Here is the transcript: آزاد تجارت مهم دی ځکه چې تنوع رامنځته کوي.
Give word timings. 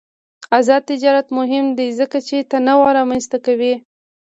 آزاد 0.57 0.81
تجارت 0.91 1.27
مهم 1.37 1.65
دی 1.77 1.87
ځکه 1.99 2.17
چې 2.27 2.47
تنوع 2.51 2.89
رامنځته 2.97 3.37
کوي. 3.45 3.73